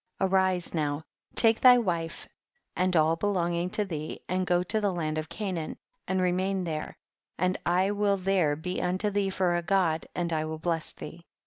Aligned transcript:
5. 0.17 0.33
Arise 0.33 0.73
now, 0.73 1.03
take 1.35 1.61
thy 1.61 1.77
wife 1.77 2.27
and 2.75 2.95
all 2.95 3.15
belonging 3.15 3.69
to 3.69 3.85
thee 3.85 4.19
and 4.27 4.47
go 4.47 4.63
to 4.63 4.81
the 4.81 4.91
land 4.91 5.19
of 5.19 5.29
Canaan 5.29 5.77
and 6.07 6.19
remain 6.19 6.63
there, 6.63 6.97
and 7.37 7.55
I 7.67 7.91
will 7.91 8.17
there 8.17 8.55
be 8.55 8.81
unto 8.81 9.11
thee 9.11 9.29
for 9.29 9.55
a 9.55 9.61
God, 9.61 10.07
and 10.15 10.33
I 10.33 10.43
will 10.45 10.57
bless 10.57 10.91
thee. 10.93 11.23